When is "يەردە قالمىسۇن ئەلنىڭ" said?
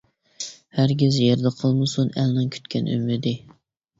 1.25-2.49